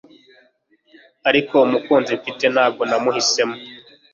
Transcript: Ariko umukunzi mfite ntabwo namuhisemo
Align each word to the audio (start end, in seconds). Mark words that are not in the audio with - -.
Ariko 1.29 1.53
umukunzi 1.67 2.11
mfite 2.19 2.45
ntabwo 2.53 2.81
namuhisemo 2.89 3.55